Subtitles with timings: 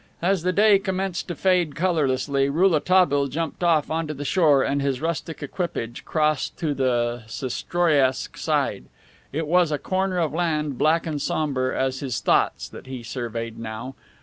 [0.23, 4.99] As the day commenced to fade colorlessly, Rouletabille jumped off onto the shore and his
[4.99, 8.85] rustic equipage crossed to the Sestroriesk side.
[9.31, 13.59] It was a corner of land black and somber as his thoughts that he surveyed
[13.59, 13.93] now.